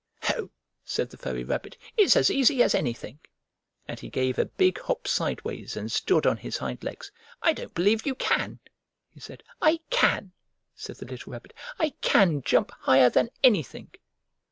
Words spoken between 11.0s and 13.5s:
little Rabbit. "I can jump higher than